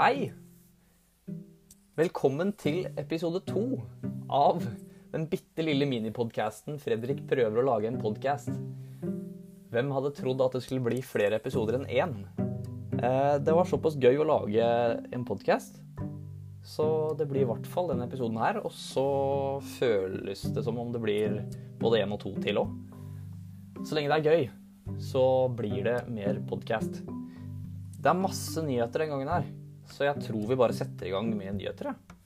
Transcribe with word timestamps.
Hei! 0.00 0.30
Velkommen 1.98 2.54
til 2.56 2.86
episode 2.96 3.42
to 3.44 3.82
av 4.32 4.62
den 5.12 5.26
bitte 5.28 5.60
lille 5.60 5.84
minipodkasten 5.84 6.78
'Fredrik 6.80 7.20
prøver 7.28 7.60
å 7.60 7.64
lage 7.66 7.90
en 7.90 7.98
podkast'. 8.00 8.48
Hvem 9.68 9.92
hadde 9.92 10.14
trodd 10.16 10.40
at 10.40 10.56
det 10.56 10.62
skulle 10.64 10.86
bli 10.86 11.02
flere 11.04 11.36
episoder 11.36 11.76
enn 11.76 11.84
én? 11.84 12.16
Eh, 12.96 13.36
det 13.44 13.52
var 13.52 13.68
såpass 13.68 14.00
gøy 14.00 14.22
å 14.24 14.28
lage 14.30 14.64
en 15.12 15.28
podkast, 15.28 15.82
så 16.64 17.12
det 17.20 17.28
blir 17.28 17.44
i 17.44 17.52
hvert 17.52 17.68
fall 17.68 17.92
denne 17.92 18.08
episoden 18.08 18.40
her. 18.40 18.64
Og 18.64 18.72
så 18.72 19.60
føles 19.76 20.48
det 20.48 20.64
som 20.64 20.80
om 20.80 20.96
det 20.96 21.04
blir 21.04 21.42
både 21.76 22.00
én 22.00 22.16
og 22.16 22.24
to 22.24 22.32
til 22.40 22.64
òg. 22.64 22.72
Så 23.84 24.00
lenge 24.00 24.16
det 24.16 24.24
er 24.24 24.32
gøy, 24.32 24.50
så 24.96 25.28
blir 25.52 25.84
det 25.92 26.00
mer 26.08 26.40
podkast. 26.48 27.04
Det 28.00 28.08
er 28.08 28.16
masse 28.16 28.64
nyheter 28.64 29.04
den 29.04 29.12
gangen 29.12 29.36
her, 29.36 29.56
så 29.90 30.06
jeg 30.06 30.22
tror 30.24 30.48
vi 30.48 30.58
bare 30.58 30.76
setter 30.76 31.08
i 31.08 31.12
gang 31.14 31.28
med 31.34 31.58
nyheter. 31.58 31.90
jeg. 31.90 32.16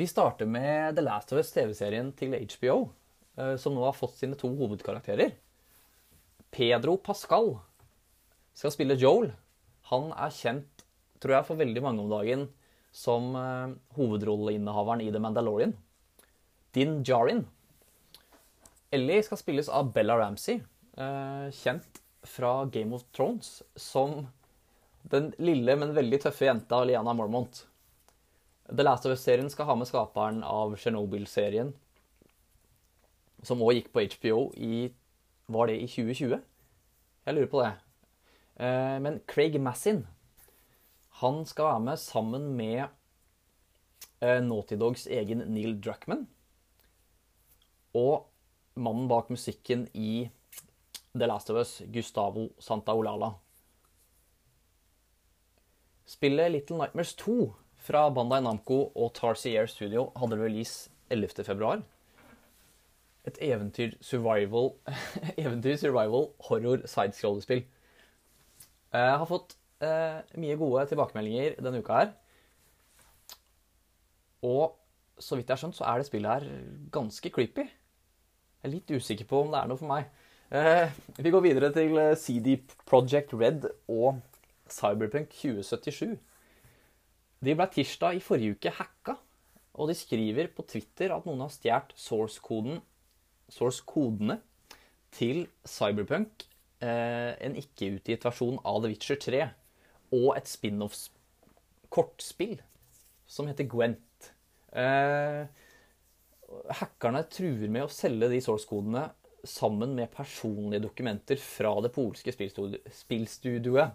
Vi 0.00 0.06
starter 0.08 0.48
med 0.48 0.96
The 0.96 1.02
Last 1.04 1.32
of 1.34 1.42
Us 1.42 1.50
TV-serien 1.52 2.14
til 2.16 2.32
HBO, 2.32 2.76
eh, 3.36 3.56
som 3.60 3.74
nå 3.76 3.82
har 3.84 3.92
fått 3.92 4.16
sine 4.16 4.38
to 4.40 4.48
hovedkarakterer. 4.56 5.34
Pedro 6.50 6.94
Pascal 6.96 7.58
skal 8.56 8.72
spille 8.72 8.96
Joel. 8.96 9.28
Han 9.92 10.08
er 10.16 10.32
kjent, 10.32 10.86
tror 11.20 11.36
jeg, 11.36 11.48
for 11.50 11.60
veldig 11.60 11.82
mange 11.84 12.00
om 12.00 12.08
dagen 12.14 12.46
som 12.96 13.34
uh, 13.36 13.76
hovedrolleinnehaveren 13.98 15.04
i 15.04 15.12
The 15.12 15.20
Mandalorian. 15.22 15.76
Din 16.72 17.02
Jarin. 17.04 17.46
Ellie 18.90 19.22
skal 19.22 19.38
spilles 19.38 19.68
av 19.68 19.92
Bella 19.94 20.18
Ramsey, 20.18 20.60
uh, 20.98 21.50
kjent 21.54 22.00
fra 22.26 22.64
Game 22.64 22.94
of 22.94 23.04
Thrones 23.14 23.62
som 23.76 24.26
den 25.10 25.32
lille, 25.38 25.76
men 25.78 25.94
veldig 25.94 26.20
tøffe 26.24 26.48
jenta 26.48 26.82
Liana 26.84 27.14
Mormont. 27.16 27.64
The 28.70 28.84
Last 28.84 29.06
of 29.06 29.14
Us-serien 29.14 29.50
skal 29.50 29.66
ha 29.66 29.76
med 29.78 29.88
skaperen 29.88 30.42
av 30.46 30.76
Chernobyl-serien, 30.78 31.72
som 33.42 33.62
òg 33.64 33.78
gikk 33.78 33.92
på 33.94 34.04
HBO 34.14 34.40
i 34.54 34.90
Var 35.50 35.66
det 35.66 35.78
i 35.82 35.86
2020? 35.90 36.42
Jeg 37.26 37.34
lurer 37.34 37.48
på 37.50 37.62
det. 37.64 37.70
Uh, 38.60 38.98
men 39.02 39.22
Craig 39.26 39.56
Massin 39.58 40.04
han 41.20 41.42
skal 41.48 41.66
være 41.66 41.80
med 41.84 41.98
sammen 42.00 42.44
med 42.56 42.84
uh, 44.22 44.38
Naughty 44.44 44.78
Dogs 44.78 45.06
egen 45.10 45.42
Neil 45.50 45.74
Druckman. 45.82 46.28
Og 47.96 48.26
mannen 48.78 49.08
bak 49.10 49.30
musikken 49.30 49.88
i 49.94 50.30
The 51.14 51.26
Last 51.26 51.50
of 51.50 51.56
Us, 51.58 51.80
Gustavo 51.90 52.48
Santaolala. 52.62 53.32
Spillet 56.06 56.50
Little 56.50 56.78
Nightmares 56.78 57.14
2 57.14 57.52
fra 57.80 58.08
Bandai 58.14 58.40
Namco 58.42 58.92
og 58.94 59.12
Tarsier 59.14 59.66
Studio 59.70 60.10
hadde 60.18 60.38
release 60.38 60.90
11.2. 61.10 61.82
Et 63.26 63.38
eventyr 63.44 63.94
survival 64.00 64.72
horror 66.48 66.86
sidescrollerspill. 66.86 67.64
Jeg 68.90 69.18
har 69.22 69.26
fått 69.28 69.54
eh, 69.82 70.22
mye 70.40 70.58
gode 70.58 70.86
tilbakemeldinger 70.90 71.58
denne 71.62 71.82
uka 71.82 71.98
her. 72.00 72.14
Og 74.46 74.76
så 75.20 75.36
vidt 75.36 75.50
jeg 75.50 75.54
har 75.54 75.62
skjønt, 75.62 75.78
så 75.78 75.86
er 75.86 76.00
det 76.00 76.08
spillet 76.08 76.30
her 76.32 76.64
ganske 76.94 77.30
creepy. 77.30 77.68
Jeg 78.60 78.68
er 78.68 78.74
litt 78.74 78.92
usikker 78.92 79.28
på 79.28 79.44
om 79.44 79.54
det 79.54 79.60
er 79.60 79.70
noe 79.70 79.80
for 79.80 79.88
meg. 79.88 80.10
Eh, 80.52 80.90
vi 81.16 81.32
går 81.32 81.44
videre 81.46 81.70
til 81.72 81.96
CD 82.20 82.58
Project 82.84 83.32
Red 83.32 83.64
og 83.88 84.20
Cyberpunk 84.70 85.32
2077. 85.32 86.18
De 87.40 87.54
ble 87.56 87.66
tirsdag 87.72 88.18
i 88.18 88.24
forrige 88.24 88.58
uke 88.58 88.74
hacka, 88.76 89.16
og 89.80 89.88
de 89.88 89.96
skriver 89.96 90.50
på 90.52 90.66
Twitter 90.68 91.14
at 91.14 91.24
noen 91.24 91.46
har 91.46 91.54
stjålet 91.54 91.94
source-kodene 91.96 92.82
source 93.50 93.82
til 95.16 95.46
Cyberpunk, 95.66 96.44
eh, 96.80 97.34
en 97.40 97.56
ikke-utgitt 97.58 98.24
versjon 98.24 98.58
av 98.64 98.82
The 98.82 98.88
Witcher 98.92 99.16
3, 99.18 99.50
og 100.12 100.36
et 100.36 100.48
spin-off-kortspill 100.48 102.60
som 103.26 103.46
heter 103.50 103.64
Gwent. 103.70 104.32
Eh, 104.72 105.46
hackerne 106.80 107.22
truer 107.30 107.70
med 107.70 107.86
å 107.86 107.92
selge 107.92 108.28
de 108.32 108.40
source-kodene 108.42 109.06
sammen 109.46 109.94
med 109.96 110.12
personlige 110.12 110.84
dokumenter 110.84 111.40
fra 111.40 111.72
det 111.84 111.92
polske 111.94 112.32
spillstudioet. 112.34 113.94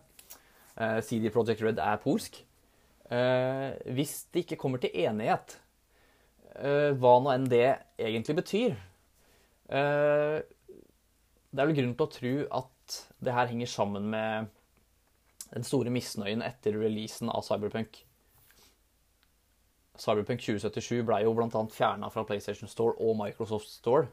Eh, 0.76 1.00
CD 1.06 1.30
Project 1.32 1.62
Red 1.64 1.80
er 1.80 2.02
polsk. 2.04 2.42
Eh, 3.12 3.70
hvis 3.96 4.26
det 4.34 4.46
ikke 4.46 4.60
kommer 4.60 4.82
til 4.82 4.96
enighet, 5.06 5.60
eh, 6.56 6.92
hva 6.98 7.20
nå 7.22 7.32
enn 7.36 7.50
det 7.50 7.78
egentlig 8.00 8.38
betyr 8.42 8.76
Det 9.66 11.62
er 11.62 11.68
vel 11.68 11.78
grunn 11.78 11.94
til 11.98 12.06
å 12.06 12.12
tro 12.12 12.34
at 12.60 12.96
det 13.24 13.34
her 13.34 13.48
henger 13.48 13.66
sammen 13.66 14.10
med 14.12 14.50
den 15.54 15.64
store 15.66 15.90
misnøyen 15.90 16.44
etter 16.46 16.76
releasen 16.78 17.32
av 17.32 17.42
Cyberpunk. 17.48 18.04
Cyberpunk 20.02 20.42
2077 20.44 21.04
ble 21.08 21.22
jo 21.24 21.34
bl.a. 21.38 21.64
fjerna 21.72 22.10
fra 22.12 22.26
PlayStation 22.28 22.70
Store 22.72 22.96
og 23.00 23.16
Microsoft 23.20 23.70
Store. 23.72 24.08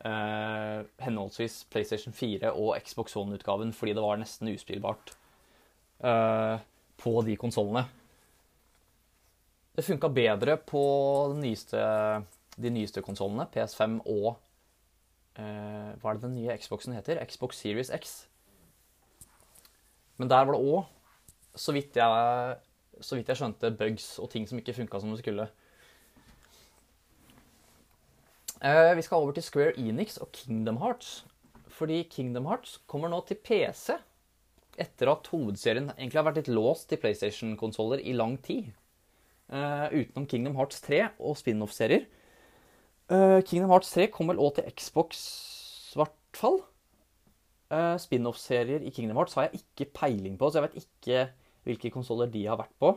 Eh, 0.00 0.80
henholdsvis 1.04 1.66
PlayStation 1.68 2.14
4 2.16 2.54
og 2.56 2.72
Xbox 2.80 3.16
One-utgaven 3.20 3.74
fordi 3.76 3.92
det 3.92 4.04
var 4.04 4.16
nesten 4.16 4.48
uspillbart 4.48 5.12
eh, 6.00 6.62
på 6.96 7.12
de 7.26 7.36
konsollene. 7.36 7.84
Det 9.76 9.84
funka 9.84 10.08
bedre 10.08 10.56
på 10.56 10.80
de 11.34 11.42
nyeste, 11.44 11.82
de 12.56 12.72
nyeste 12.72 13.04
konsollene, 13.04 13.46
PS5 13.52 14.00
og 14.08 14.30
eh, 15.36 15.92
Hva 16.00 16.10
er 16.10 16.16
det 16.16 16.24
den 16.24 16.38
nye 16.38 16.56
Xboxen 16.56 16.96
heter? 16.96 17.20
Xbox 17.28 17.60
Series 17.60 17.92
X. 17.92 18.22
Men 20.16 20.28
der 20.32 20.44
var 20.44 20.56
det 20.56 20.64
òg, 20.64 20.88
så, 21.56 21.72
vidt 21.72 21.96
jeg, 21.96 22.56
så 23.00 23.16
vidt 23.16 23.28
jeg 23.32 23.40
skjønte, 23.40 23.72
bugs 23.76 24.12
og 24.22 24.30
ting 24.32 24.46
som 24.48 24.60
ikke 24.60 24.76
funka 24.76 25.00
som 25.00 25.12
det 25.14 25.22
skulle. 25.22 25.48
Eh, 28.60 28.92
vi 28.96 29.02
skal 29.02 29.16
over 29.22 29.32
til 29.32 29.44
Square 29.44 29.78
Enix 29.80 30.18
og 30.20 30.32
Kingdom 30.32 30.76
Hearts. 30.82 31.24
Fordi 31.68 32.02
Kingdom 32.02 32.46
Hearts 32.46 32.76
kommer 32.86 33.08
nå 33.08 33.22
til 33.24 33.38
PC 33.40 33.96
etter 34.80 35.10
at 35.12 35.28
hovedserien 35.32 35.90
egentlig 35.96 36.18
har 36.20 36.26
vært 36.28 36.40
litt 36.42 36.52
låst 36.52 36.88
til 36.90 37.00
PlayStation-konsoller 37.00 38.02
i 38.04 38.12
lang 38.16 38.36
tid. 38.44 38.70
Uh, 39.50 39.88
utenom 39.90 40.28
Kingdom 40.30 40.56
Hearts 40.56 40.80
3 40.84 41.00
og 41.18 41.36
spin-off-serier. 41.40 42.04
Uh, 43.10 43.40
Kingdom 43.42 43.72
Hearts 43.72 43.90
3 43.96 44.06
kommer 44.12 44.36
vel 44.36 44.44
òg 44.44 44.54
til 44.56 44.68
Xbox, 44.70 45.24
i 45.92 45.98
hvert 45.98 46.38
fall. 46.38 46.60
Uh, 47.72 47.96
spin-off-serier 48.00 48.84
i 48.86 48.92
Kingdom 48.94 49.18
Hearts 49.18 49.34
har 49.34 49.48
jeg 49.48 49.62
ikke 49.64 49.90
peiling 50.00 50.38
på, 50.38 50.48
så 50.50 50.60
jeg 50.60 50.68
vet 50.68 50.84
ikke 50.84 51.26
hvilke 51.66 51.92
konsoller 51.92 52.30
de 52.32 52.46
har 52.46 52.58
vært 52.60 52.74
på. 52.80 52.94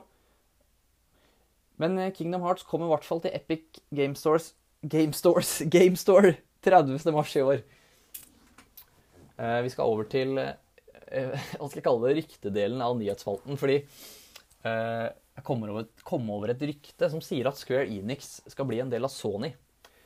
Men 1.81 1.97
Kingdom 2.15 2.45
Hearts 2.45 2.65
kommer 2.69 2.87
i 2.87 2.93
hvert 2.93 3.07
fall 3.07 3.23
til 3.23 3.33
Epic 3.35 3.81
Game 3.95 4.15
Stores 4.15 4.53
Game 4.83 5.15
Stores 5.17 5.61
Game 5.75 5.97
Store 5.99 6.35
30. 6.63 6.99
mars 7.11 7.35
i 7.35 7.41
år. 7.43 7.63
vi 9.63 9.69
skal 9.73 9.89
over 9.89 10.07
til 10.07 10.37
hva 10.37 11.67
skal 11.67 11.79
jeg 11.79 11.85
kalle 11.85 12.07
det, 12.07 12.15
ryktedelen 12.21 12.83
av 12.83 12.95
nyhetsspalten. 12.99 13.57
Fordi 13.59 13.81
jeg 14.63 15.43
kom 15.47 15.65
over, 15.65 15.89
kom 16.05 16.29
over, 16.31 16.53
et 16.53 16.65
rykte 16.69 17.09
som 17.11 17.21
sier 17.23 17.49
at 17.49 17.59
Square 17.59 17.89
Enix 17.89 18.37
skal 18.53 18.67
bli 18.69 18.79
en 18.83 18.91
del 18.91 19.03
av 19.03 19.11
Sony. 19.11 19.51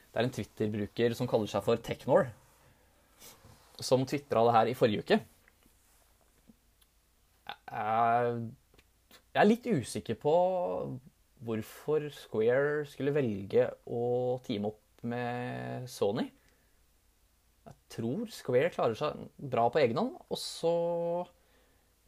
Det 0.07 0.21
er 0.21 0.25
en 0.25 0.33
Twitter-bruker 0.33 1.13
som 1.17 1.27
kaller 1.29 1.49
seg 1.51 1.65
for 1.65 1.81
Technor, 1.83 2.29
som 3.77 4.05
tvitra 4.07 4.45
det 4.47 4.53
her 4.55 4.71
i 4.71 4.77
forrige 4.77 5.03
uke. 5.03 5.19
Jeg 7.77 9.37
er 9.37 9.47
litt 9.47 9.67
usikker 9.69 10.17
på 10.17 10.33
hvorfor 11.45 12.07
Square 12.15 12.87
skulle 12.89 13.13
velge 13.13 13.67
å 13.85 14.39
teame 14.45 14.71
opp 14.71 15.05
med 15.05 15.85
Sony. 15.91 16.25
Jeg 17.67 17.75
tror 17.93 18.25
Square 18.33 18.71
klarer 18.73 18.97
seg 18.97 19.27
bra 19.37 19.67
på 19.69 19.81
egen 19.83 19.99
hånd, 20.01 20.15
og 20.25 20.39
så 20.41 20.73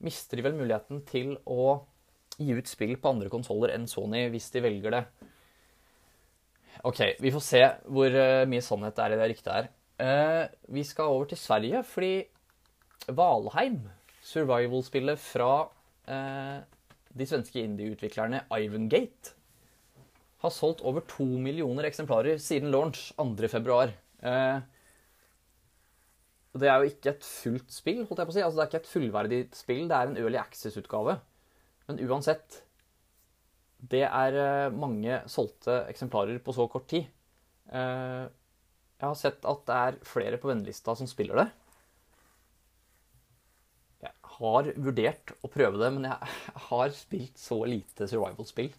mister 0.02 0.40
de 0.40 0.48
vel 0.48 0.58
muligheten 0.58 1.04
til 1.08 1.36
å 1.46 1.84
gi 2.40 2.56
ut 2.56 2.72
spill 2.72 2.96
på 2.98 3.12
andre 3.12 3.30
konsoller 3.32 3.76
enn 3.76 3.88
Sony 3.92 4.26
hvis 4.32 4.50
de 4.56 4.64
velger 4.64 4.96
det. 4.96 5.04
OK, 6.88 7.02
vi 7.20 7.34
får 7.36 7.44
se 7.44 7.62
hvor 7.92 8.14
mye 8.48 8.64
sannhet 8.64 8.96
det 8.96 9.06
er 9.06 9.14
i 9.14 9.20
det 9.20 9.30
ryktet 9.34 9.54
her. 9.54 9.72
vi 10.72 10.84
skal 10.88 11.12
over 11.12 11.28
til 11.28 11.38
Sverige, 11.42 11.84
fordi 11.84 12.14
Valheim, 13.12 13.82
survival-spillet 14.30 15.20
fra 15.22 15.52
de 16.10 17.26
svenske 17.28 17.62
indie-utviklerne 17.62 18.40
Ivangate 18.56 19.36
har 20.44 20.54
solgt 20.56 20.84
over 20.88 21.04
to 21.08 21.26
millioner 21.26 21.88
eksemplarer 21.90 22.40
siden 22.42 22.72
launch 22.72 23.10
2.2. 23.20 23.90
Eh, 24.24 24.62
det 26.60 26.70
er 26.70 26.80
jo 26.80 26.92
ikke 26.92 27.12
et 27.14 27.28
fullt 27.28 27.74
spill, 27.74 28.06
holdt 28.08 28.22
jeg 28.22 28.30
på 28.30 28.34
å 28.34 28.38
si. 28.38 28.46
Altså, 28.46 28.58
det 28.58 28.64
er 28.64 28.72
ikke 28.72 28.82
et 28.82 28.94
fullverdig 28.94 29.42
spill, 29.58 29.84
det 29.90 29.98
er 29.98 30.10
en 30.10 30.20
Early 30.20 30.40
Access-utgave. 30.42 31.20
Men 31.90 32.04
uansett 32.08 32.64
Det 33.80 34.02
er 34.04 34.36
eh, 34.36 34.74
mange 34.76 35.22
solgte 35.32 35.86
eksemplarer 35.88 36.42
på 36.44 36.52
så 36.52 36.66
kort 36.68 36.90
tid. 36.92 37.06
Eh, 37.72 38.26
jeg 39.00 39.06
har 39.06 39.16
sett 39.16 39.46
at 39.48 39.62
det 39.70 39.78
er 39.88 40.00
flere 40.04 40.36
på 40.38 40.50
vennelista 40.50 40.96
som 41.00 41.08
spiller 41.08 41.40
det. 41.40 41.46
Har 44.40 44.70
vurdert 44.80 45.34
å 45.44 45.52
prøve 45.52 45.82
det, 45.82 45.92
men 45.96 46.08
jeg 46.08 46.32
har 46.70 46.96
spilt 46.96 47.40
så 47.40 47.62
lite 47.68 48.08
survival-spill. 48.10 48.72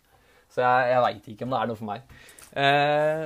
Så 0.50 0.64
jeg, 0.64 0.90
jeg 0.90 1.04
veit 1.04 1.30
ikke 1.30 1.46
om 1.46 1.54
det 1.54 1.60
er 1.60 1.70
noe 1.70 1.78
for 1.78 1.90
meg. 1.90 2.16
Eh, 2.58 3.24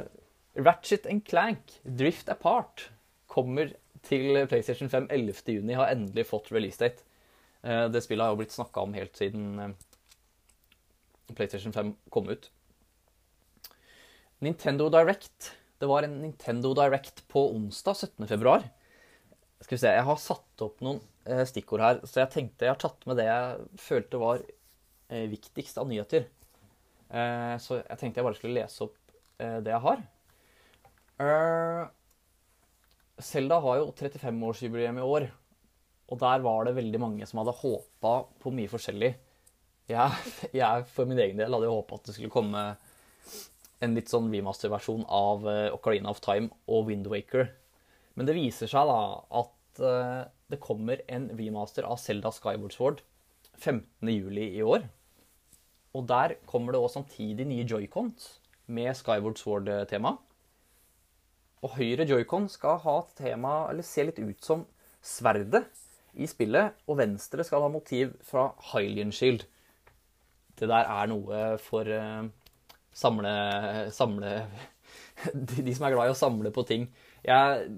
Ratchet 0.65 1.09
and 1.11 1.25
Clank, 1.27 1.79
Drift 1.83 2.29
Apart, 2.31 2.89
kommer 3.31 3.73
til 4.05 4.45
PlayStation 4.51 4.91
5 4.93 5.09
11.6. 5.09 5.73
Har 5.79 5.91
endelig 5.95 6.27
fått 6.29 6.53
release 6.55 6.79
date. 6.79 7.07
Eh, 7.65 7.87
det 7.89 8.05
spillet 8.05 8.27
har 8.27 8.35
jo 8.35 8.43
blitt 8.43 8.55
snakka 8.55 8.85
om 8.85 8.95
helt 8.95 9.17
siden 9.17 9.59
eh, 9.63 9.75
PlayStation 11.33 11.73
5 11.73 11.95
kom 12.13 12.29
ut. 12.29 12.51
Nintendo 14.45 14.91
Direct. 14.93 15.55
Det 15.81 15.89
var 15.89 16.05
en 16.05 16.21
Nintendo 16.21 16.75
Direct 16.77 17.25
på 17.33 17.49
onsdag 17.57 17.97
17.2. 18.21 18.59
Skal 19.65 19.79
vi 19.79 19.81
se, 19.81 19.93
jeg 19.97 20.05
har 20.05 20.21
satt 20.21 20.65
opp 20.67 20.83
noen 20.85 21.01
eh, 21.25 21.41
stikkord 21.49 21.81
her, 21.81 22.01
så 22.05 22.21
jeg 22.21 22.33
tenkte 22.35 22.67
jeg 22.67 22.75
har 22.75 22.81
tatt 22.83 23.07
med 23.09 23.17
det 23.17 23.25
jeg 23.31 23.81
følte 23.81 24.21
var 24.21 24.45
viktigst 25.15 25.79
av 25.79 25.87
nyheter. 25.87 26.25
Så 27.61 27.77
jeg 27.77 27.99
tenkte 28.01 28.19
jeg 28.19 28.27
bare 28.27 28.37
skulle 28.39 28.57
lese 28.57 28.87
opp 28.87 28.97
det 29.37 29.71
jeg 29.71 29.83
har. 29.85 30.01
Selda 33.23 33.59
har 33.63 33.79
jo 33.79 33.93
35-årsjubileum 33.95 34.99
i 34.99 35.05
år, 35.05 35.27
og 36.09 36.21
der 36.25 36.43
var 36.43 36.67
det 36.67 36.75
veldig 36.81 37.01
mange 37.05 37.29
som 37.29 37.43
hadde 37.43 37.55
håpa 37.61 38.15
på 38.43 38.55
mye 38.57 38.73
forskjellig. 38.73 39.13
Jeg, 39.93 40.33
jeg, 40.63 40.89
for 40.97 41.07
min 41.07 41.21
egen 41.23 41.39
del 41.39 41.55
hadde 41.55 41.71
håpa 41.71 42.01
at 42.01 42.09
det 42.09 42.17
skulle 42.17 42.33
komme 42.35 42.65
en 43.85 43.95
litt 43.95 44.11
sånn 44.11 44.33
remaster-versjon 44.33 45.05
av 45.07 45.47
Ocarina 45.77 46.11
of 46.11 46.25
Time 46.25 46.51
og 46.67 46.89
Windwaker. 46.89 47.53
Men 48.15 48.29
det 48.29 48.37
viser 48.37 48.71
seg 48.71 48.89
da 48.89 49.01
at 49.43 49.54
uh, 49.83 50.27
det 50.51 50.61
kommer 50.63 51.03
en 51.09 51.31
remaster 51.39 51.87
av 51.89 51.99
Selda 52.03 52.33
Skyward 52.35 52.75
Sword 52.75 53.03
15.07. 53.59 54.39
i 54.45 54.63
år. 54.63 54.87
Og 55.95 56.07
der 56.11 56.37
kommer 56.51 56.75
det 56.75 56.83
òg 56.83 56.91
samtidig 56.93 57.47
nye 57.47 57.67
joycons 57.71 58.35
med 58.67 58.95
Skyward 58.99 59.39
Sword-tema. 59.39 60.17
Og 61.65 61.77
høyre 61.79 62.07
joycon 62.09 62.49
skal 62.53 62.81
ha 62.83 62.99
tema, 63.17 63.71
eller 63.71 63.87
se 63.87 64.05
litt 64.05 64.21
ut 64.21 64.45
som 64.45 64.67
sverdet 65.05 65.65
i 66.15 66.27
spillet, 66.31 66.75
og 66.87 66.99
venstre 67.01 67.45
skal 67.47 67.65
ha 67.65 67.71
motiv 67.73 68.15
fra 68.27 68.51
Hylian 68.73 69.13
Shield. 69.15 69.47
Det 70.59 70.69
der 70.71 70.87
er 70.87 71.09
noe 71.11 71.45
for 71.63 71.89
uh, 71.89 72.27
samle, 72.95 73.35
samle 73.95 74.37
De 75.35 75.75
som 75.75 75.87
er 75.87 75.95
glad 75.95 76.11
i 76.11 76.13
å 76.13 76.19
samle 76.19 76.51
på 76.55 76.65
ting. 76.69 76.89
Jeg, 77.25 77.69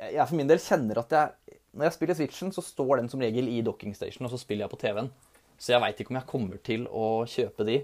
jeg 0.00 0.26
for 0.26 0.38
min 0.38 0.48
del 0.48 0.62
kjenner 0.62 1.02
at 1.02 1.12
jeg 1.12 1.58
Når 1.76 1.86
jeg 1.86 1.94
spiller 1.94 2.16
Switchen, 2.18 2.52
så 2.52 2.64
står 2.64 2.96
den 2.98 3.08
som 3.12 3.20
regel 3.22 3.46
i 3.46 3.60
docking 3.62 3.94
station, 3.94 4.26
og 4.26 4.32
så 4.32 4.40
spiller 4.40 4.64
jeg 4.64 4.72
på 4.72 4.80
TV-en. 4.80 5.10
Så 5.60 5.70
jeg 5.70 5.82
veit 5.84 6.00
ikke 6.00 6.10
om 6.10 6.18
jeg 6.18 6.26
kommer 6.26 6.58
til 6.66 6.86
å 6.90 7.22
kjøpe 7.30 7.66
de. 7.68 7.76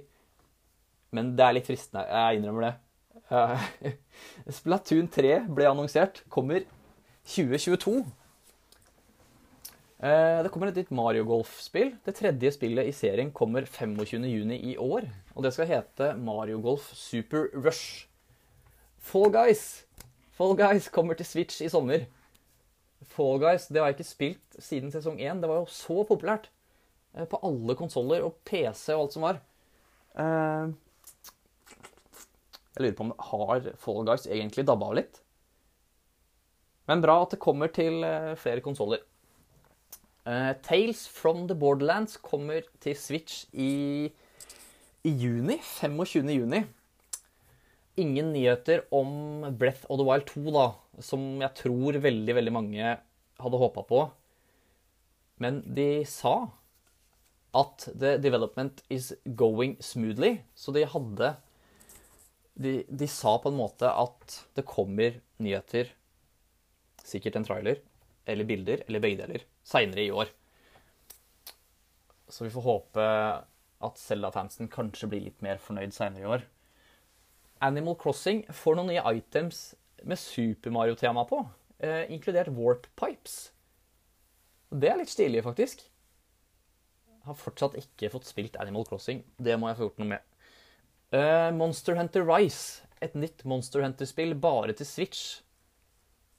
Men 1.15 1.37
det 1.39 1.45
er 1.45 1.55
litt 1.55 1.69
fristende. 1.69 2.03
Jeg 2.09 2.41
innrømmer 2.41 2.67
det. 2.67 2.73
Splatoon 4.59 5.07
3 5.13 5.33
ble 5.55 5.69
annonsert. 5.71 6.25
Kommer 6.33 6.67
2022. 7.31 8.01
Eh, 10.03 10.43
det 10.43 10.51
kommer 10.51 10.73
et 10.73 10.83
nytt 10.83 10.91
Mario 10.91 11.23
Golf-spill. 11.29 11.95
Det 12.03 12.17
tredje 12.19 12.57
spillet 12.57 12.91
i 12.91 12.97
serien 12.97 13.31
kommer 13.31 13.71
25.6 13.71 14.51
i 14.57 14.75
år. 14.83 15.07
Og 15.37 15.47
det 15.47 15.55
skal 15.55 15.71
hete 15.71 16.11
Mario 16.19 16.59
Golf 16.65 16.91
Super 16.97 17.53
Rush. 17.55 18.09
Fall 18.99 19.31
Guys 19.31 19.87
Fall 20.37 20.57
Guys 20.59 20.91
kommer 20.93 21.17
til 21.17 21.29
Switch 21.29 21.63
i 21.65 21.71
sommer. 21.73 22.05
Fall 23.09 23.41
Guys 23.41 23.71
det 23.71 23.81
har 23.81 23.89
jeg 23.89 23.99
ikke 23.99 24.09
spilt 24.11 24.59
siden 24.61 24.93
sesong 24.93 25.17
1. 25.21 25.41
Det 25.41 25.49
var 25.49 25.63
jo 25.63 25.71
så 25.73 26.03
populært. 26.09 26.51
Eh, 27.17 27.25
på 27.25 27.41
alle 27.47 27.77
konsoller 27.79 28.25
og 28.27 28.37
PC 28.45 28.93
og 28.95 29.07
alt 29.07 29.17
som 29.17 29.25
var. 29.25 29.41
Uh, 30.17 30.73
jeg 32.77 32.85
lurer 32.85 32.97
på 32.97 33.05
om 33.05 33.15
har 33.31 33.71
Fall 33.81 34.05
Guys 34.09 34.29
egentlig 34.29 34.67
dabba 34.69 34.91
av 34.91 34.99
litt. 35.01 35.21
Men 36.87 37.03
bra 37.03 37.19
at 37.25 37.33
det 37.35 37.43
kommer 37.43 37.73
til 37.73 38.05
eh, 38.07 38.35
flere 38.39 38.65
konsoller. 38.65 39.03
Tales 40.27 41.05
from 41.07 41.45
the 41.47 41.55
Borderlands 41.55 42.17
kommer 42.19 42.65
til 42.83 42.97
Switch 42.99 43.45
i, 43.53 44.11
i 45.07 45.11
juni. 45.23 45.61
25. 45.63 46.33
juni. 46.35 46.65
Ingen 47.97 48.33
nyheter 48.35 48.85
om 48.95 49.47
Breath 49.57 49.87
of 49.89 50.01
the 50.01 50.05
Wild 50.05 50.27
2, 50.29 50.51
da, 50.53 50.67
som 51.01 51.25
jeg 51.41 51.57
tror 51.63 51.97
veldig, 52.05 52.35
veldig 52.37 52.53
mange 52.53 52.95
hadde 53.41 53.61
håpa 53.61 53.85
på. 53.89 54.03
Men 55.41 55.63
de 55.77 56.05
sa 56.09 56.37
at 57.57 57.89
the 57.97 58.17
development 58.21 58.83
is 58.93 59.13
going 59.25 59.77
smoothly. 59.81 60.43
Så 60.55 60.73
de 60.77 60.85
hadde 60.89 61.35
de, 62.57 62.85
de, 62.89 63.09
sa 63.09 63.37
på 63.41 63.53
en 63.53 63.59
måte 63.59 63.89
at 63.89 64.41
det 64.57 64.65
kommer 64.69 65.19
nyheter, 65.43 65.91
sikkert 67.05 67.37
en 67.37 67.45
trailer, 67.49 67.83
eller 68.27 68.49
bilder, 68.49 68.83
eller 68.89 69.03
begge 69.05 69.21
deler, 69.21 69.45
seinere 69.65 70.07
i 70.07 70.13
år. 70.13 70.33
Så 72.29 72.47
vi 72.47 72.53
får 72.55 72.65
håpe 72.65 73.05
at 73.87 74.01
Zelda-fansen 74.01 74.73
kanskje 74.73 75.09
blir 75.13 75.27
litt 75.29 75.45
mer 75.45 75.61
fornøyd 75.63 75.93
seinere 75.95 76.25
i 76.25 76.31
år. 76.39 76.47
Animal 77.65 77.97
Crossing 78.01 78.45
får 78.53 78.77
noen 78.77 78.91
nye 78.93 79.03
items 79.17 79.75
med 80.05 80.19
Super 80.21 80.71
Mario-tema 80.71 81.25
på, 81.29 81.41
eh, 81.79 82.05
inkludert 82.13 82.49
Warp 82.49 82.87
Pipes. 82.97 83.51
Det 84.71 84.91
er 84.91 84.99
litt 84.99 85.11
stilig, 85.11 85.43
faktisk. 85.43 85.87
Jeg 87.09 87.25
har 87.25 87.35
fortsatt 87.35 87.79
ikke 87.81 88.11
fått 88.13 88.29
spilt 88.29 88.57
Animal 88.61 88.85
Crossing. 88.85 89.25
Det 89.39 89.57
må 89.59 89.69
jeg 89.69 89.77
få 89.77 89.89
gjort 89.89 89.99
noe 89.99 90.13
med. 90.15 90.21
Eh, 91.13 91.51
Monster 91.53 91.97
Hunter 91.97 92.25
Rise, 92.27 92.83
et 93.01 93.15
nytt 93.15 93.45
Monster 93.45 93.83
Hunter-spill 93.83 94.35
bare 94.35 94.73
til 94.73 94.87
Switch, 94.87 95.41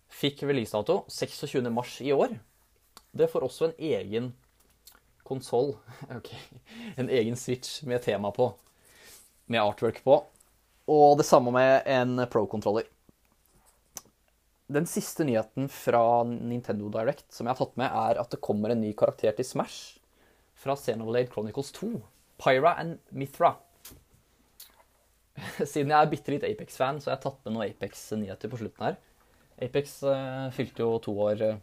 fikk 0.07 0.43
releasedato 0.43 1.05
26.3 1.09 2.05
i 2.07 2.13
år. 2.13 2.39
Det 3.11 3.29
får 3.31 3.43
også 3.43 3.65
en 3.65 3.77
egen 3.79 4.33
konsoll, 5.23 5.77
okay. 6.17 6.39
en 6.97 7.09
egen 7.09 7.35
Switch 7.35 7.83
med 7.83 8.03
tema 8.03 8.31
på, 8.31 8.53
med 9.47 9.61
artwork 9.61 10.03
på, 10.03 10.21
og 10.87 11.17
det 11.19 11.27
samme 11.27 11.51
med 11.51 11.83
en 11.91 12.23
Pro-kontroller. 12.31 12.87
Den 14.67 14.87
siste 14.87 15.23
nyheten 15.23 15.69
fra 15.71 16.23
Nintendo 16.27 16.89
Direct 16.91 17.29
som 17.31 17.47
jeg 17.47 17.55
har 17.55 17.59
tatt 17.61 17.77
med, 17.79 17.87
er 17.87 18.19
at 18.19 18.33
det 18.33 18.43
kommer 18.43 18.73
en 18.73 18.81
ny 18.83 18.91
karakter 18.99 19.35
til 19.35 19.47
Smash 19.47 20.01
fra 20.57 20.75
Xenoblade 20.75 21.31
Chronicles 21.31 21.71
2, 21.77 21.91
Pyra 22.41 22.73
and 22.81 22.97
Mithra. 23.15 23.53
Siden 25.61 25.93
jeg 25.93 25.99
er 25.99 26.11
bitte 26.11 26.33
litt 26.33 26.47
Apex-fan, 26.47 26.99
så 26.99 27.11
har 27.11 27.17
jeg 27.17 27.25
tatt 27.27 27.45
med 27.45 27.55
noen 27.55 27.67
Apex-nyheter 27.69 28.51
på 28.51 28.59
slutten 28.59 28.89
her. 28.89 28.97
Apex 29.67 29.99
uh, 30.05 30.47
fylte 30.53 30.83
jo 30.83 30.97
to 31.03 31.13
år 31.27 31.43
uh, 31.45 31.59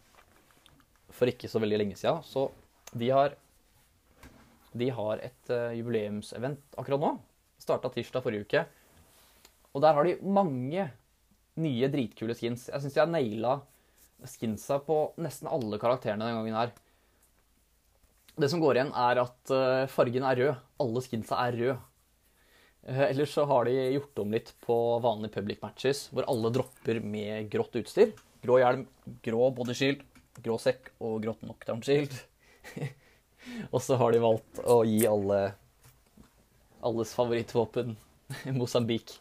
for 1.15 1.31
ikke 1.31 1.51
så 1.51 1.61
veldig 1.63 1.81
lenge 1.83 1.99
siden, 1.99 2.23
så 2.27 2.49
de 2.95 3.11
har, 3.15 3.37
de 4.73 4.89
har 4.97 5.23
et 5.27 5.53
uh, 5.53 5.75
jubileumsevent 5.77 6.81
akkurat 6.81 7.05
nå. 7.05 7.13
Starta 7.63 7.91
tirsdag 7.93 8.25
forrige 8.25 8.49
uke. 8.49 8.65
Og 9.75 9.83
der 9.83 9.97
har 9.97 10.07
de 10.07 10.17
mange 10.23 10.89
nye 11.61 11.91
dritkule 11.91 12.37
skins. 12.39 12.69
Jeg 12.71 12.83
syns 12.83 12.95
de 12.95 13.03
har 13.03 13.11
naila 13.11 13.59
skinsa 14.31 14.79
på 14.87 14.99
nesten 15.21 15.51
alle 15.51 15.79
karakterene 15.83 16.29
den 16.29 16.39
gangen 16.39 16.59
her. 16.59 16.75
Det 18.39 18.49
som 18.51 18.63
går 18.63 18.79
igjen, 18.79 18.95
er 18.95 19.21
at 19.23 19.55
fargen 19.91 20.27
er 20.27 20.41
rød. 20.41 20.63
Alle 20.83 21.03
skinsa 21.05 21.39
er 21.47 21.59
røde. 21.59 21.77
Eh, 22.87 23.11
ellers 23.11 23.33
så 23.33 23.47
har 23.49 23.65
de 23.65 23.75
gjort 23.95 24.19
om 24.21 24.33
litt 24.35 24.51
på 24.65 24.77
vanlige 25.01 25.33
public 25.39 25.63
matches, 25.63 26.09
hvor 26.13 26.27
alle 26.29 26.51
dropper 26.53 27.01
med 27.01 27.49
grått 27.53 27.79
utstyr. 27.81 28.13
Grå 28.45 28.59
hjelm, 28.61 28.85
grå 29.25 29.49
bodyshield, 29.57 30.03
grå 30.45 30.59
sekk 30.61 30.91
og 31.01 31.23
grått 31.25 31.41
knockdown-shield. 31.47 32.13
og 33.73 33.81
så 33.85 33.97
har 34.01 34.13
de 34.13 34.25
valgt 34.25 34.61
å 34.69 34.83
gi 34.85 35.01
alle 35.09 35.43
alles 36.85 37.15
favorittvåpen 37.17 37.95
Mosambik. 38.59 39.17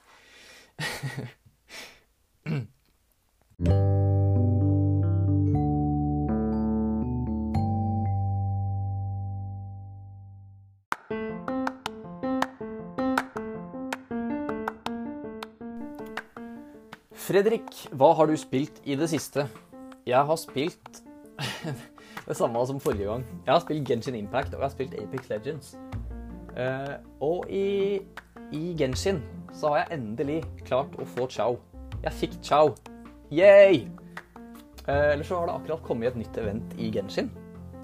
Fredrik, 17.23 17.69
hva 17.95 18.11
har 18.13 18.27
du 18.27 18.35
spilt 18.37 18.81
i 18.83 18.97
det 18.99 19.07
siste? 19.09 19.45
Jeg 20.05 20.19
har 20.27 20.37
spilt 20.37 20.99
det 22.27 22.35
samme 22.35 22.61
som 22.67 22.81
forrige 22.83 23.07
gang. 23.07 23.23
Jeg 23.45 23.53
har 23.53 23.61
spilt 23.63 23.87
Genshin 23.87 24.17
Impact 24.19 24.51
og 24.53 24.59
jeg 24.59 24.65
har 24.65 24.73
spilt 24.73 24.93
Apex 24.99 25.29
Legends. 25.31 25.71
Uh, 26.53 26.99
og 27.23 27.47
i, 27.49 28.01
i, 28.51 28.75
Genshin 28.77 29.23
så 29.53 29.69
har 29.71 29.83
jeg 29.83 29.99
endelig 29.99 30.39
klart 30.65 30.95
å 30.99 31.05
få 31.15 31.27
chow. 31.31 31.59
Jeg 32.03 32.17
fikk 32.19 32.39
chow. 32.43 32.73
Yay! 33.33 33.85
Uh, 34.87 35.13
Eller 35.13 35.23
så 35.23 35.39
har 35.39 35.47
det 35.47 35.55
akkurat 35.55 35.83
kommet 35.85 36.11
et 36.11 36.19
nytt 36.19 36.37
event 36.41 36.73
i 36.81 36.89
Genshin. 36.91 37.29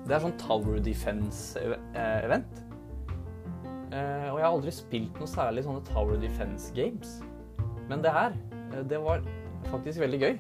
Det 0.08 0.16
er 0.16 0.24
sånn 0.24 0.36
Tower 0.42 0.80
Defense-event. 0.84 2.64
Uh, 3.90 4.28
og 4.34 4.38
jeg 4.38 4.44
har 4.44 4.52
aldri 4.52 4.74
spilt 4.74 5.20
noe 5.22 5.30
særlig 5.30 5.64
sånne 5.66 5.86
Tower 5.88 6.20
Defense 6.22 6.74
games. 6.76 7.20
Men 7.90 8.04
det 8.06 8.14
her, 8.14 8.36
det 8.90 9.00
var 9.02 9.24
faktisk 9.70 10.02
veldig 10.04 10.20
gøy. 10.22 10.36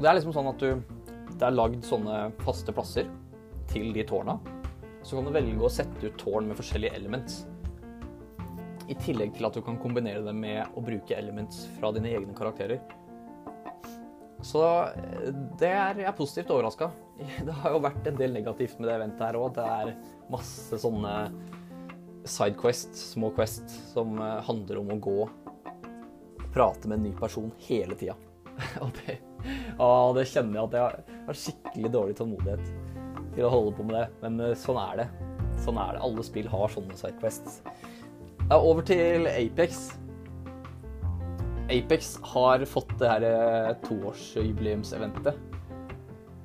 Det 0.00 0.08
er 0.08 0.16
liksom 0.16 0.32
sånn 0.32 0.48
at 0.48 0.62
du 0.62 0.96
Det 1.36 1.44
er 1.44 1.52
lagd 1.52 1.84
sånne 1.84 2.30
faste 2.44 2.72
plasser 2.72 3.08
til 3.70 3.92
de 3.96 4.04
tårna. 4.04 4.38
Så 5.02 5.16
kan 5.16 5.24
du 5.24 5.32
velge 5.32 5.64
å 5.64 5.72
sette 5.72 6.04
ut 6.04 6.18
tårn 6.20 6.50
med 6.50 6.58
forskjellige 6.58 6.98
elements. 6.98 7.44
I 8.90 8.96
tillegg 8.98 9.36
til 9.36 9.46
at 9.46 9.54
du 9.54 9.62
kan 9.62 9.78
kombinere 9.78 10.24
det 10.26 10.34
med 10.34 10.74
å 10.74 10.82
bruke 10.82 11.14
elements 11.14 11.62
fra 11.78 11.92
dine 11.94 12.10
egne 12.10 12.34
karakterer. 12.36 12.80
Så 14.42 14.62
det 15.60 15.68
er 15.68 16.00
jeg 16.00 16.08
er 16.08 16.16
positivt 16.16 16.50
overraska. 16.54 16.90
Det 17.46 17.54
har 17.60 17.74
jo 17.74 17.82
vært 17.84 18.06
en 18.08 18.16
del 18.18 18.32
negativt 18.32 18.78
med 18.80 18.88
det 18.88 18.96
eventet 18.96 19.26
her 19.26 19.36
òg. 19.36 19.52
Det 19.58 19.66
er 19.68 19.90
masse 20.32 20.78
sånne 20.80 21.14
sidequest, 22.24 22.96
små 22.96 23.30
quest, 23.36 23.68
som 23.92 24.16
handler 24.46 24.80
om 24.80 24.94
å 24.94 24.98
gå 25.00 25.16
og 25.26 26.48
prate 26.54 26.88
med 26.88 26.98
en 26.98 27.04
ny 27.10 27.12
person 27.18 27.52
hele 27.68 27.96
tida. 28.00 28.16
Og 28.82 28.90
det, 28.96 29.18
det, 30.16 30.26
kjenner 30.28 30.58
jeg 30.58 30.64
at 30.64 30.78
jeg 30.78 31.20
har 31.28 31.40
skikkelig 31.42 31.92
dårlig 31.94 32.16
tålmodighet 32.18 32.72
til 33.36 33.46
å 33.46 33.52
holde 33.52 33.76
på 33.76 33.86
med 33.86 33.96
det. 34.00 34.06
Men 34.24 34.56
sånn 34.58 34.80
er 34.80 35.02
det. 35.02 35.08
Sånn 35.60 35.80
er 35.80 35.96
det. 35.96 36.02
Alle 36.08 36.24
spill 36.26 36.48
har 36.50 36.72
sånne 36.72 36.96
sidequests. 36.98 37.60
Over 38.50 38.82
til 38.82 39.28
Apex. 39.30 39.92
Apex 41.70 42.16
har 42.32 42.64
fått 42.66 42.90
det 42.98 43.10
her 43.12 43.76
toårsjubileumseventet. 43.84 45.36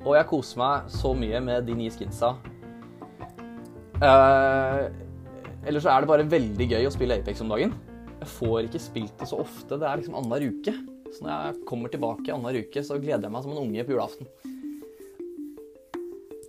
Og 0.06 0.14
jeg 0.14 0.30
koser 0.30 0.60
meg 0.62 0.92
så 0.94 1.16
mye 1.18 1.40
med 1.42 1.66
de 1.66 1.78
nye 1.80 1.94
skinsa. 1.94 2.36
Uh, 3.96 4.86
Eller 5.66 5.82
så 5.82 5.90
er 5.90 6.04
det 6.04 6.12
bare 6.12 6.28
veldig 6.30 6.68
gøy 6.76 6.86
å 6.86 6.94
spille 6.94 7.18
Apex 7.18 7.42
om 7.42 7.50
dagen. 7.50 7.74
Jeg 8.20 8.30
får 8.36 8.68
ikke 8.68 8.84
spilt 8.84 9.16
det 9.18 9.30
så 9.32 9.40
ofte. 9.42 9.74
Det 9.74 9.88
er 9.88 9.98
liksom 9.98 10.20
annenhver 10.20 10.46
uke. 10.46 10.76
Så 11.10 11.26
når 11.26 11.32
jeg 11.34 11.64
kommer 11.72 11.90
tilbake 11.90 12.30
annenhver 12.30 12.62
uke, 12.68 12.84
så 12.86 13.00
gleder 13.02 13.26
jeg 13.26 13.34
meg 13.34 13.48
som 13.48 13.56
en 13.56 13.64
unge 13.64 13.88
på 13.88 13.96
julaften. 13.96 14.30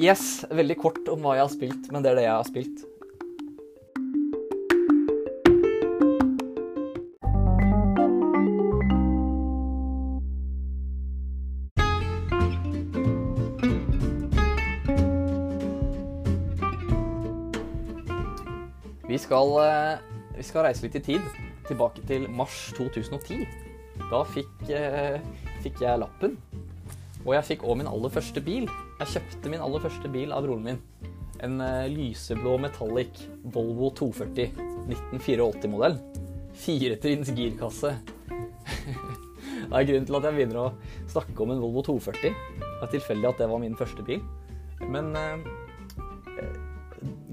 Yes, 0.04 0.44
veldig 0.52 0.76
kort 0.82 1.08
om 1.08 1.24
hva 1.24 1.38
jeg 1.38 1.46
har 1.46 1.54
spilt, 1.54 1.88
men 1.88 2.04
det 2.04 2.12
er 2.12 2.20
det 2.20 2.26
jeg 2.26 2.36
har 2.36 2.48
spilt. 2.50 2.84
Vi 19.16 19.20
skal, 19.20 19.48
eh, 19.64 19.98
vi 20.36 20.42
skal, 20.44 20.66
reise 20.66 20.82
litt 20.84 20.96
i 20.98 21.00
tid, 21.00 21.28
tilbake 21.64 22.02
til 22.04 22.26
mars 22.28 22.66
2010. 22.76 23.46
Da 24.10 24.18
fikk, 24.28 24.68
eh, 24.68 25.22
fikk 25.64 25.80
jeg 25.80 26.02
lappen, 26.02 26.34
og 27.24 27.30
jeg 27.32 27.46
fikk 27.48 27.64
òg 27.64 27.78
min 27.80 27.88
aller 27.88 28.12
første 28.12 28.44
bil. 28.44 28.68
Jeg 29.00 29.14
kjøpte 29.14 29.48
min 29.48 29.64
aller 29.64 29.80
første 29.80 30.12
bil 30.12 30.36
av 30.36 30.44
broren 30.44 30.68
min. 30.68 30.82
En 31.40 31.56
uh, 31.60 31.88
lyseblå 31.88 32.58
metallic 32.60 33.24
Volvo 33.56 33.88
240 33.96 34.52
1984-modell. 34.84 35.96
Firetrinns 36.52 37.32
girkasse. 37.32 37.96
det 38.28 39.72
er 39.72 39.88
grunnen 39.88 40.06
til 40.12 40.20
at 40.20 40.28
jeg 40.28 40.36
begynner 40.36 40.60
å 40.60 40.72
snakke 41.08 41.40
om 41.40 41.56
en 41.56 41.64
Volvo 41.64 41.88
240. 41.88 42.36
Det 42.60 42.84
er 42.84 42.96
tilfeldig 42.98 43.32
at 43.32 43.40
det 43.40 43.48
var 43.48 43.64
min 43.64 43.80
første 43.80 44.04
bil. 44.04 44.20
Men 44.84 45.16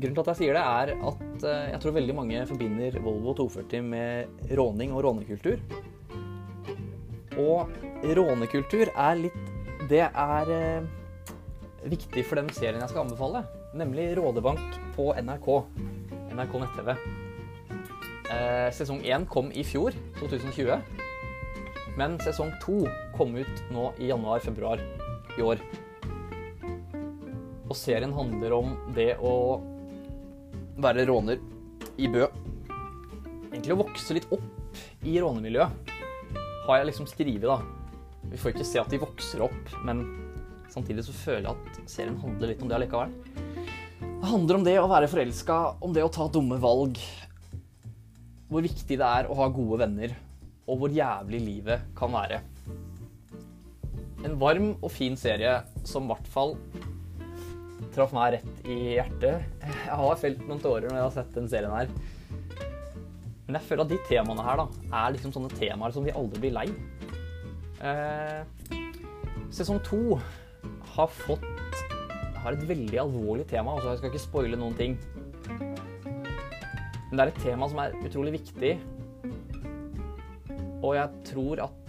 grunnen 0.03 0.17
til 0.17 0.23
at 0.25 0.31
jeg 0.33 0.41
sier 0.41 0.57
det, 0.57 0.63
er 0.63 0.93
at 0.93 1.47
uh, 1.47 1.71
jeg 1.71 1.79
tror 1.81 1.95
veldig 1.97 2.17
mange 2.19 2.43
forbinder 2.49 2.99
Volvo 3.03 3.33
240 3.39 3.87
med 3.87 4.53
råning 4.59 4.93
og 4.93 5.05
rånekultur. 5.07 5.63
Og 7.41 7.71
rånekultur 8.03 8.91
er 8.91 9.15
litt 9.17 9.39
Det 9.89 10.03
er 10.05 10.51
viktig 11.89 12.23
for 12.27 12.39
den 12.39 12.51
serien 12.55 12.79
jeg 12.83 12.91
skal 12.91 13.03
anbefale, 13.03 13.43
nemlig 13.75 14.11
Rådebank 14.19 14.77
på 14.95 15.09
NRK. 15.17 15.49
NRK 16.33 16.53
nett-TV. 16.61 16.93
Eh, 18.33 18.69
sesong 18.73 19.03
1 19.05 19.27
kom 19.29 19.51
i 19.53 19.65
fjor, 19.67 19.95
2020. 20.21 20.79
Men 21.99 22.17
sesong 22.23 22.53
2 22.63 22.79
kom 23.17 23.35
ut 23.37 23.65
nå 23.73 23.91
i 24.01 24.09
januar-februar 24.09 24.81
i 25.37 25.45
år. 25.45 25.61
Og 27.69 27.75
serien 27.77 28.13
handler 28.15 28.55
om 28.55 28.73
det 28.95 29.13
å 29.21 29.35
være 30.83 31.07
råner 31.09 31.39
i 31.97 32.09
Bø. 32.11 32.27
Egentlig 33.51 33.75
å 33.75 33.81
vokse 33.83 34.17
litt 34.17 34.29
opp 34.33 34.77
i 35.07 35.15
rånemiljøet, 35.21 35.95
har 36.67 36.79
jeg 36.79 36.89
liksom 36.89 37.09
skrevet, 37.09 37.49
da. 37.49 37.59
Vi 38.31 38.39
får 38.39 38.53
ikke 38.53 38.67
se 38.67 38.79
at 38.81 38.93
de 38.93 39.01
vokser 39.01 39.43
opp, 39.45 39.73
men 39.85 40.05
Samtidig 40.73 41.03
så 41.05 41.13
føler 41.13 41.45
jeg 41.45 41.53
at 41.53 41.91
serien 41.91 42.15
handler 42.17 42.49
litt 42.49 42.61
om 42.65 42.69
det 42.69 42.77
allikevel. 42.79 43.11
Det 44.01 44.29
handler 44.31 44.57
om 44.57 44.63
det 44.65 44.73
å 44.81 44.89
være 44.89 45.09
forelska, 45.11 45.57
om 45.85 45.93
det 45.93 46.01
å 46.01 46.09
ta 46.13 46.25
dumme 46.33 46.57
valg. 46.61 46.97
Hvor 48.49 48.65
viktig 48.65 48.97
det 48.97 49.09
er 49.19 49.29
å 49.29 49.37
ha 49.37 49.49
gode 49.53 49.83
venner, 49.83 50.15
og 50.65 50.79
hvor 50.81 50.95
jævlig 50.95 51.43
livet 51.43 51.85
kan 51.97 52.13
være. 52.15 52.41
En 54.23 54.39
varm 54.41 54.71
og 54.79 54.89
fin 54.95 55.17
serie 55.19 55.59
som 55.85 56.07
i 56.07 56.13
hvert 56.13 56.31
fall 56.33 56.55
traff 57.93 58.13
meg 58.15 58.37
rett 58.37 58.67
i 58.69 58.77
hjertet. 58.97 59.47
Jeg 59.63 59.97
har 60.01 60.19
felt 60.21 60.43
noen 60.47 60.61
tårer 60.63 60.89
når 60.89 60.99
jeg 60.99 61.07
har 61.07 61.15
sett 61.17 61.35
den 61.37 61.49
serien 61.51 61.73
her. 61.73 61.91
Men 63.45 63.57
jeg 63.59 63.67
føler 63.67 63.83
at 63.83 63.91
de 63.91 63.99
temaene 64.07 64.45
her 64.47 64.61
da, 64.61 64.67
er 65.03 65.13
liksom 65.15 65.33
sånne 65.35 65.51
temaer 65.57 65.93
som 65.95 66.05
vi 66.05 66.15
aldri 66.15 66.45
blir 66.45 66.55
lei. 66.55 66.67
Eh, 67.83 68.77
sesong 69.53 69.81
to 69.85 70.17
har 70.95 71.11
fått 71.11 71.49
har 72.43 72.57
et 72.57 72.65
veldig 72.67 72.99
alvorlig 72.99 73.45
tema. 73.47 73.75
Altså 73.75 73.93
jeg 73.93 74.01
skal 74.01 74.11
ikke 74.11 74.23
spoile 74.25 74.59
noen 74.59 74.75
ting. 74.79 74.97
Men 77.09 77.19
det 77.19 77.23
er 77.23 77.31
et 77.31 77.43
tema 77.43 77.69
som 77.69 77.79
er 77.83 77.95
utrolig 78.03 78.35
viktig. 78.39 78.73
Og 80.83 80.95
jeg 80.97 81.23
tror 81.29 81.63
at 81.69 81.79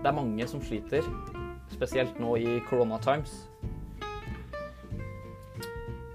det 0.00 0.08
er 0.08 0.16
mange 0.16 0.46
som 0.48 0.62
sliter, 0.64 1.04
spesielt 1.70 2.18
nå 2.18 2.34
i 2.40 2.58
corona 2.70 2.98
times. 3.04 3.49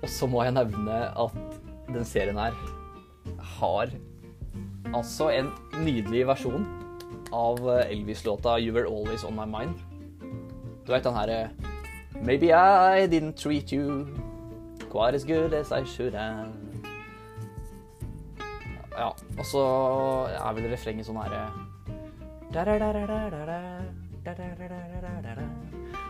Og 0.05 0.09
så 0.13 0.27
må 0.29 0.43
jeg 0.45 0.53
nevne 0.53 0.97
at 1.17 1.37
den 1.89 2.03
serien 2.05 2.37
her 2.37 2.53
har 3.57 3.89
altså 4.93 5.31
en 5.33 5.47
nydelig 5.81 6.27
versjon 6.29 6.67
av 7.33 7.57
Elvis-låta 7.89 8.59
'You 8.61 8.75
Were 8.75 8.85
Always 8.85 9.23
On 9.25 9.33
My 9.33 9.47
Mind'. 9.49 9.81
Du 10.85 10.91
vet 10.93 11.03
den 11.03 11.17
herre 11.17 11.49
Maybe 12.21 12.53
I 12.53 13.07
didn't 13.07 13.33
treat 13.33 13.73
you 13.73 14.05
quite 14.91 15.15
as 15.15 15.25
good 15.25 15.53
as 15.53 15.71
I 15.71 15.83
should 15.85 16.13
have. 16.13 16.53
Ja, 18.93 19.09
og 19.37 19.45
så 19.45 19.65
er 20.37 20.53
vel 20.53 20.69
refrenget 20.69 21.09
sånn 21.09 21.17
herre 21.17 21.49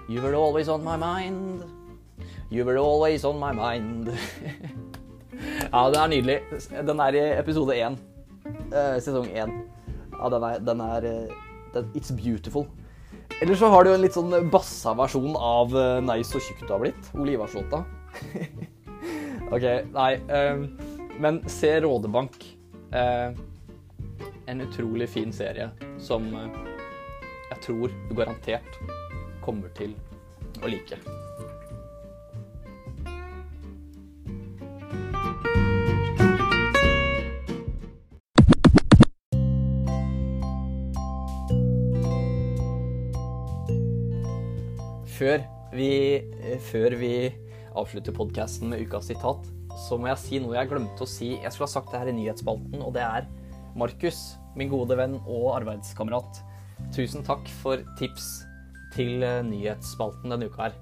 You 0.09 0.21
were 0.21 0.35
always 0.35 0.67
on 0.67 0.83
my 0.83 0.97
mind. 0.97 1.63
You 2.51 2.65
were 2.65 2.77
always 2.77 3.25
on 3.25 3.39
my 3.39 3.51
mind. 3.51 4.09
ja, 5.71 5.89
den 5.89 6.01
er 6.01 6.07
nydelig. 6.07 6.39
Den 6.85 6.99
er 6.99 7.17
i 7.17 7.23
episode 7.39 7.73
én. 7.73 7.97
Eh, 8.45 8.97
sesong 9.01 9.27
én. 9.33 9.55
Ja, 10.13 10.29
den 10.29 10.43
er, 10.43 10.59
den 10.59 10.81
er 10.81 11.07
den, 11.73 11.89
It's 11.95 12.13
beautiful. 12.13 12.67
Eller 13.41 13.55
så 13.55 13.67
har 13.67 13.83
du 13.83 13.91
en 13.91 14.03
litt 14.03 14.15
sånn 14.15 14.31
bassa 14.51 14.93
versjon 14.95 15.35
av 15.35 15.73
uh, 15.75 15.99
'Nei, 15.99 16.21
så 16.23 16.39
tjukk 16.39 16.61
du 16.63 16.71
har 16.71 16.83
blitt'. 16.85 17.09
Ole 17.17 17.35
Ivarslåta. 17.35 17.81
OK, 19.55 19.65
nei. 19.91 20.13
Um, 20.29 20.69
men 21.19 21.41
se 21.51 21.73
Rådebank. 21.83 22.37
Uh, 22.93 23.35
en 24.45 24.61
utrolig 24.61 25.09
fin 25.09 25.33
serie 25.33 25.71
som 25.99 26.29
uh, 26.31 26.47
jeg 27.51 27.61
tror 27.65 27.91
du 28.09 28.15
garantert 28.15 28.81
kommer 29.43 29.73
til 29.77 29.97
å 30.63 30.71
like. 30.71 31.01
Før 45.25 45.41
vi, 45.73 45.91
eh, 46.21 46.59
før 46.61 46.93
vi 46.99 47.33
avslutter 47.75 48.13
podkasten 48.13 48.69
med 48.69 48.83
ukas 48.85 49.07
sitat, 49.09 49.47
så 49.87 49.97
må 49.97 50.11
jeg 50.11 50.21
si 50.21 50.39
noe 50.39 50.53
jeg 50.53 50.69
glemte 50.69 51.01
å 51.01 51.09
si. 51.09 51.31
Jeg 51.41 51.51
skulle 51.51 51.65
ha 51.65 51.73
sagt 51.73 51.91
det 51.91 52.01
her 52.01 52.11
i 52.11 52.15
nyhetsspalten, 52.15 52.77
og 52.85 52.93
det 52.93 53.01
er 53.01 53.25
Markus, 53.75 54.37
min 54.55 54.69
gode 54.69 54.95
venn 54.95 55.17
og 55.25 55.47
arbeidskamerat. 55.55 56.43
Tusen 56.93 57.25
takk 57.25 57.49
for 57.63 57.81
tips 57.97 58.45
til 58.93 59.25
eh, 59.25 59.41
nyhetsspalten 59.47 60.29
denne 60.29 60.45
uka 60.45 60.67
her. 60.67 60.77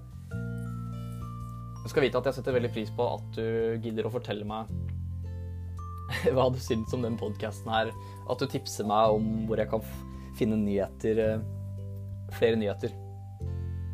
Du 1.84 1.88
skal 1.92 2.04
vite 2.04 2.20
at 2.20 2.28
jeg 2.28 2.38
setter 2.40 2.58
veldig 2.58 2.72
pris 2.76 2.92
på 2.96 3.08
at 3.16 3.40
du 3.40 3.80
gidder 3.84 4.08
å 4.08 4.12
fortelle 4.12 4.48
meg 4.48 4.68
hva 6.36 6.50
du 6.52 6.60
syns 6.60 6.92
om 6.96 7.04
den 7.06 7.16
podkasten 7.20 7.72
her. 7.72 7.96
At 8.28 8.44
du 8.44 8.52
tipser 8.52 8.88
meg 8.92 9.16
om 9.16 9.48
hvor 9.48 9.64
jeg 9.64 9.72
kan 9.72 9.88
finne 10.36 10.60
nyheter, 10.60 11.24
eh, 11.30 11.48
flere 12.36 12.60
nyheter. 12.60 12.92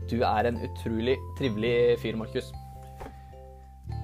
Du 0.10 0.18
er 0.26 0.50
en 0.50 0.58
utrolig 0.66 1.18
trivelig 1.38 2.00
fyr, 2.02 2.18
Markus. 2.18 2.50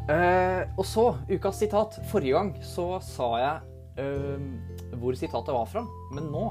Uh, 0.06 0.62
og 0.78 0.86
så, 0.86 1.06
ukas 1.32 1.58
sitat. 1.64 1.98
Forrige 2.12 2.38
gang 2.38 2.52
så 2.62 3.00
sa 3.02 3.30
jeg 3.42 4.06
uh, 4.06 4.98
hvor 5.02 5.18
sitatet 5.18 5.56
var 5.56 5.66
fra, 5.70 5.82
men 6.14 6.30
nå 6.30 6.46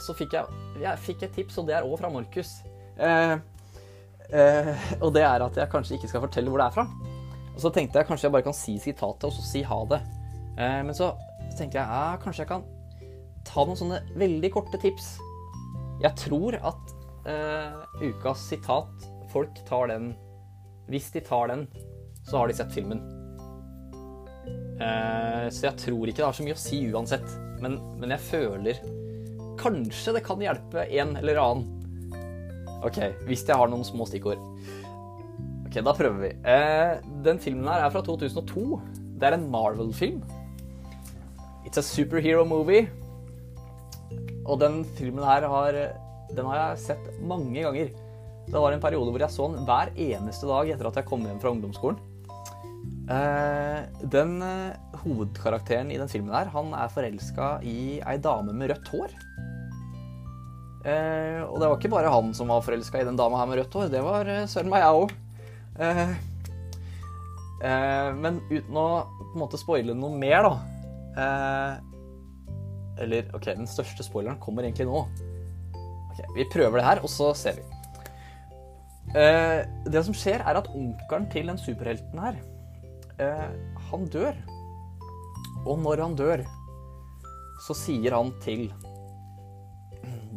så 0.00 0.14
fikk 0.16 0.32
jeg, 0.32 0.60
jeg 0.80 1.00
fikk 1.04 1.24
et 1.26 1.34
tips, 1.36 1.58
og 1.60 1.66
det 1.68 1.74
er 1.76 1.84
òg 1.84 1.98
fra 2.00 2.08
Markus. 2.12 2.54
Uh, 2.96 3.36
og 5.02 5.10
det 5.12 5.24
er 5.26 5.42
at 5.42 5.56
jeg 5.58 5.68
kanskje 5.72 5.98
ikke 5.98 6.08
skal 6.08 6.22
fortelle 6.24 6.52
hvor 6.52 6.62
det 6.62 6.68
er 6.70 6.76
fra. 6.78 6.86
Og 7.50 7.58
så 7.60 7.72
tenkte 7.74 7.98
jeg 7.98 8.08
kanskje 8.08 8.28
jeg 8.28 8.36
bare 8.36 8.46
kan 8.46 8.56
si 8.56 8.78
sitatet, 8.80 9.26
og 9.28 9.34
så 9.34 9.44
si 9.44 9.64
ha 9.66 9.80
det. 9.90 9.98
men 10.56 10.94
så 10.94 11.10
tenkte 11.58 11.80
jeg 11.80 11.82
ja, 11.82 12.14
kanskje 12.22 12.44
jeg 12.44 12.50
kan 12.52 12.62
ta 13.44 13.64
noen 13.66 13.80
sånne 13.80 13.98
veldig 14.22 14.52
korte 14.54 14.78
tips. 14.80 15.16
Jeg 16.00 16.14
tror 16.22 16.56
at 16.70 16.94
ukas 18.00 18.46
sitat 18.48 19.08
Folk 19.32 19.60
tar 19.68 19.90
den 19.92 20.12
Hvis 20.90 21.10
de 21.14 21.20
tar 21.22 21.50
den, 21.52 21.66
så 22.26 22.40
har 22.40 22.48
de 22.48 22.56
sett 22.56 22.72
filmen. 22.74 23.02
Eh, 24.80 25.46
så 25.52 25.68
jeg 25.68 25.76
tror 25.84 26.08
ikke 26.08 26.22
det 26.22 26.26
har 26.26 26.36
så 26.36 26.46
mye 26.46 26.56
å 26.56 26.60
si 26.60 26.80
uansett. 26.90 27.36
Men, 27.60 27.76
men 28.00 28.14
jeg 28.16 28.24
føler 28.30 28.80
Kanskje 29.60 30.16
det 30.16 30.24
kan 30.24 30.40
hjelpe 30.40 30.86
en 30.88 31.14
eller 31.20 31.40
annen. 31.42 31.66
OK, 32.80 32.96
hvis 33.28 33.44
jeg 33.44 33.58
har 33.60 33.68
noen 33.68 33.84
små 33.84 34.06
stikkord. 34.08 34.40
Ok, 35.66 35.82
Da 35.84 35.92
prøver 35.94 36.22
vi. 36.22 36.30
Eh, 36.48 36.94
den 37.26 37.38
filmen 37.42 37.68
her 37.68 37.84
er 37.84 37.92
fra 37.92 38.00
2002. 38.06 38.80
Det 39.20 39.28
er 39.28 39.36
en 39.36 39.50
Marvel-film. 39.52 40.22
It's 41.68 41.76
a 41.76 41.84
superhero 41.84 42.46
movie. 42.48 42.88
Og 44.48 44.56
den 44.62 44.80
filmen 44.96 45.26
her 45.28 45.44
har, 45.46 45.76
den 46.36 46.46
har 46.48 46.60
jeg 46.60 46.84
sett 46.84 47.10
mange 47.22 47.62
ganger. 47.62 47.90
Det 48.50 48.62
var 48.62 48.74
en 48.74 48.82
periode 48.82 49.12
hvor 49.12 49.22
jeg 49.22 49.34
så 49.34 49.48
den 49.52 49.66
hver 49.68 49.92
eneste 49.94 50.48
dag 50.50 50.70
etter 50.72 50.88
at 50.88 51.00
jeg 51.00 51.08
kom 51.10 51.26
hjem 51.26 51.42
fra 51.42 51.52
ungdomsskolen. 51.54 52.00
Eh, 53.10 53.80
den 54.06 54.36
eh, 54.42 54.76
hovedkarakteren 55.02 55.90
i 55.90 55.98
den 55.98 56.10
filmen 56.10 56.34
her, 56.34 56.50
han 56.52 56.70
er 56.78 56.92
forelska 56.94 57.56
i 57.66 57.98
ei 58.06 58.16
dame 58.22 58.54
med 58.54 58.70
rødt 58.70 58.90
hår. 58.92 59.16
Eh, 60.86 61.40
og 61.42 61.58
det 61.58 61.66
var 61.66 61.74
ikke 61.74 61.92
bare 61.92 62.12
han 62.12 62.30
som 62.36 62.52
var 62.52 62.62
forelska 62.64 63.00
i 63.00 63.08
den 63.08 63.18
dama 63.18 63.40
her 63.40 63.50
med 63.50 63.58
rødt 63.60 63.74
hår, 63.74 63.90
det 63.90 64.02
var 64.06 64.30
søren 64.50 64.70
meg, 64.70 64.84
jeg 64.84 65.00
òg. 65.02 65.10
men 68.20 68.38
uten 68.50 68.78
å 68.78 68.86
på 69.20 69.34
en 69.34 69.42
måte 69.42 69.58
spoile 69.60 69.94
noe 69.96 70.16
mer, 70.18 70.46
da 70.46 70.54
Eller 73.00 73.28
OK, 73.36 73.46
den 73.48 73.68
største 73.68 74.04
spoileren 74.04 74.38
kommer 74.40 74.64
egentlig 74.64 74.86
nå. 74.88 75.04
Vi 76.36 76.48
prøver 76.52 76.80
det 76.80 76.86
her, 76.86 77.02
og 77.02 77.10
så 77.12 77.32
ser 77.34 77.58
vi. 77.58 77.66
det 79.90 80.04
som 80.06 80.14
skjer, 80.14 80.44
er 80.46 80.58
at 80.60 80.68
onkelen 80.70 81.24
til 81.32 81.48
den 81.50 81.58
superhelten 81.58 82.20
her 82.22 82.36
eh, 83.20 83.48
han 83.90 84.06
dør. 84.06 84.36
Og 85.66 85.78
når 85.78 86.02
han 86.02 86.16
dør, 86.16 86.44
så 87.66 87.76
sier 87.76 88.16
han 88.16 88.32
til 88.44 88.70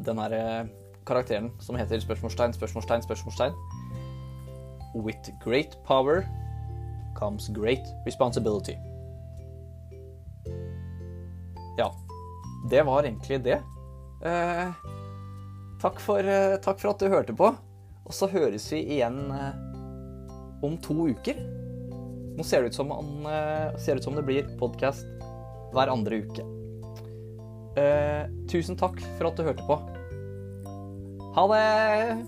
den 0.04 0.20
her 0.20 0.36
eh, 0.36 0.72
karakteren 1.08 1.52
som 1.64 1.78
heter 1.80 2.02
spørsmålstegn, 2.04 2.56
spørsmålstegn, 2.58 3.06
spørsmålstegn 3.08 3.56
With 4.94 5.32
great 5.42 5.78
power 5.88 6.22
comes 7.16 7.50
great 7.56 7.88
responsibility. 8.06 8.76
Ja. 11.80 11.90
Det 12.70 12.86
var 12.86 13.04
egentlig 13.04 13.40
det. 13.44 13.58
Eh, 14.24 14.70
takk, 15.84 16.00
for, 16.00 16.24
eh, 16.24 16.58
takk, 16.64 16.80
for, 16.80 16.94
at 16.94 17.04
du 17.04 17.12
hørte 17.12 17.36
på. 17.36 17.52
Og 18.04 18.16
så 18.16 18.28
høres 18.32 18.70
vi 18.72 18.82
igjen 18.98 19.20
eh, 19.32 19.60
om 20.64 20.78
to 20.82 21.10
uker. 21.12 21.40
Nå 22.34 22.44
ser 22.48 22.64
det 22.64 22.74
ut 22.74 22.80
som, 22.80 22.90
han, 22.90 23.28
ser 23.78 24.00
ut 24.00 24.06
som 24.08 24.16
det 24.18 24.24
blir 24.26 24.48
podkast 24.58 25.06
hver 25.76 25.92
andre 25.94 26.24
uke. 26.26 26.46
Uh, 27.74 28.30
tusen 28.50 28.78
takk 28.78 29.00
for 29.18 29.30
at 29.30 29.38
du 29.38 29.46
hørte 29.46 29.66
på. 29.66 29.78
Ha 31.36 31.46
det! 31.50 32.26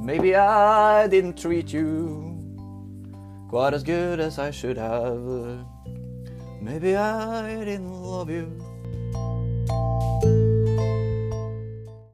Maybe 0.00 0.34
I 0.36 1.06
didn't 1.08 1.36
treat 1.36 1.72
you 1.72 2.36
quite 3.48 3.74
as 3.74 3.82
good 3.82 4.20
as 4.20 4.38
I 4.38 4.50
should 4.50 4.76
have. 4.76 5.64
Maybe 6.60 6.96
I 6.96 7.64
didn't 7.64 7.92
love 7.92 8.30
you 8.30 8.65